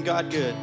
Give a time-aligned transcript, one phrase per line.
[0.00, 0.54] Isn't God good?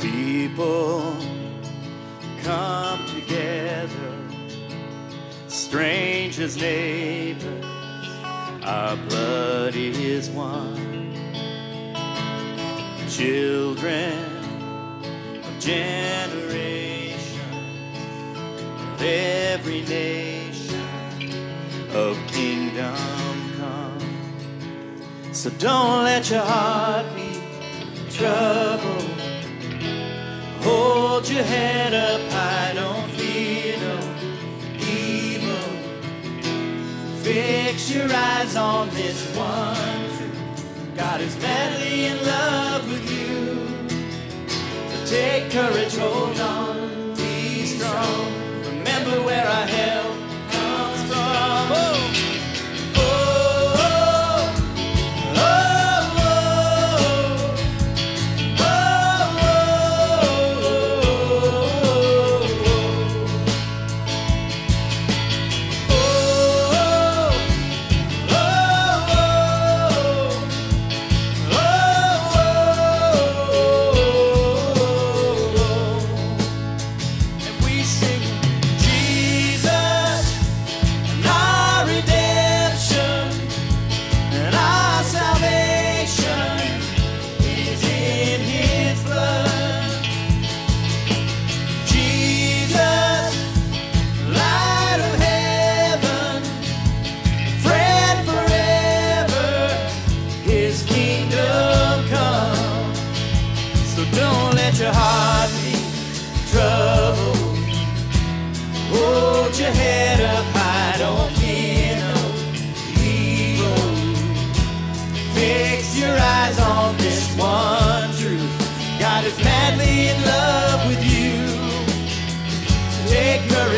[0.00, 1.16] People
[2.42, 3.88] come together,
[5.46, 7.64] strangers, neighbors,
[8.64, 10.74] our blood is one.
[13.08, 14.18] Children
[15.44, 16.43] of generations,
[18.94, 20.80] of every nation,
[21.92, 22.94] of kingdom
[23.56, 23.98] come.
[25.32, 27.40] So don't let your heart be
[28.10, 29.10] troubled.
[30.60, 33.96] Hold your head up high, don't fear no
[34.78, 35.68] evil.
[37.22, 40.96] Fix your eyes on this one truth.
[40.96, 43.56] God is madly in love with you.
[44.88, 46.63] So take courage, hold on.
[49.04, 49.43] Remember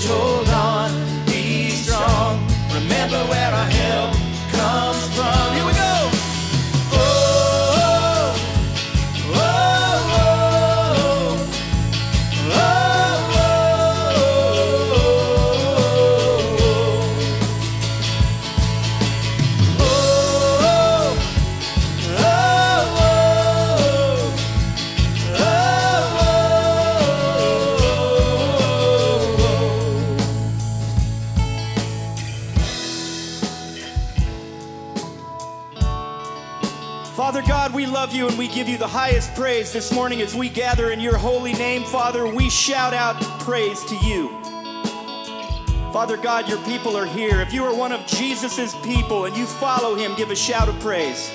[0.00, 0.47] take
[37.78, 40.90] we love you and we give you the highest praise this morning as we gather
[40.90, 41.84] in your holy name.
[41.84, 44.30] Father, we shout out praise to you.
[45.92, 47.40] Father God, your people are here.
[47.40, 50.76] If you are one of Jesus' people and you follow him, give a shout of
[50.80, 51.30] praise.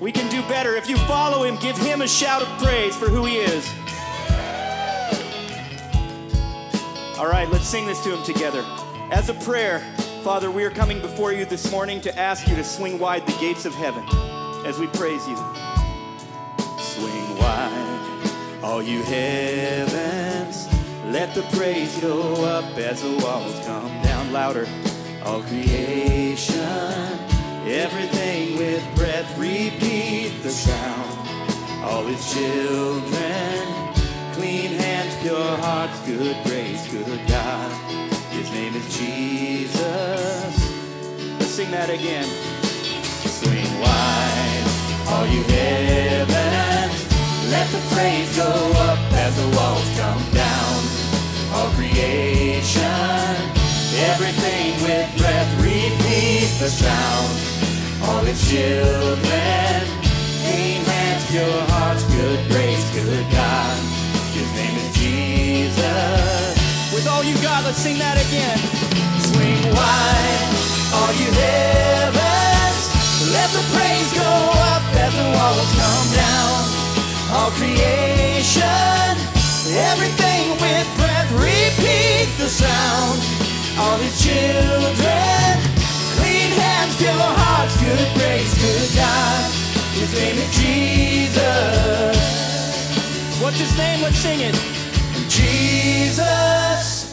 [0.00, 0.74] We can do better.
[0.76, 3.68] If you follow him, give him a shout of praise for who he is.
[7.18, 8.64] All right, let's sing this to him together.
[9.10, 9.84] As a prayer,
[10.22, 13.32] Father, we are coming before you this morning to ask you to swing wide the
[13.40, 14.04] gates of heaven
[14.66, 15.36] as we praise you.
[16.78, 20.68] Swing wide, all you heavens.
[21.06, 24.68] Let the praise go up as the walls come down louder.
[25.24, 26.60] All creation,
[27.66, 31.28] everything with breath, repeat the sound.
[31.82, 33.94] All his children,
[34.34, 38.09] clean hands, pure hearts, good grace, good God.
[38.40, 40.54] His name is Jesus.
[41.38, 42.24] Let's sing that again.
[43.36, 44.64] Swing wide,
[45.12, 47.04] all you heavens.
[47.52, 48.48] Let the praise go
[48.88, 50.72] up as the walls come down.
[51.52, 53.36] All creation,
[54.08, 57.28] everything with breath, repeat the sound.
[58.08, 59.84] All its children,
[60.48, 63.76] hands, pure hearts, good grace, good God.
[64.32, 66.39] His name is Jesus.
[67.00, 68.60] With all you got, let's sing that again.
[69.32, 70.52] Swing wide,
[70.92, 72.84] all you heavens.
[73.32, 74.28] Let the praise go
[74.68, 76.60] up as the walls come down.
[77.32, 79.16] All creation,
[79.72, 83.16] everything with breath, repeat the sound.
[83.80, 85.56] All his children,
[86.20, 89.48] clean hands, pure hearts, good grace, good God.
[89.96, 91.40] His name is Jesus.
[93.40, 94.04] What's his name?
[94.04, 94.79] Let's sing it.
[95.30, 97.06] Jesus,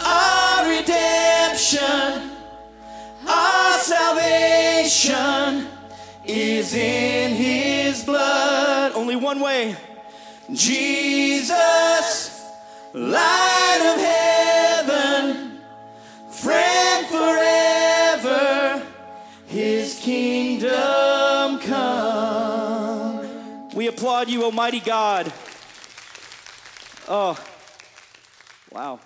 [0.00, 2.32] our redemption,
[3.28, 5.68] our salvation
[6.24, 8.90] is in his blood.
[8.96, 9.76] Only one way.
[10.52, 12.42] Jesus,
[12.92, 14.00] light of
[14.90, 15.60] heaven,
[16.30, 18.82] friend forever,
[19.46, 23.20] his kingdom come.
[23.76, 25.32] We applaud you, Almighty God.
[27.06, 27.38] Oh,
[28.72, 28.98] wow.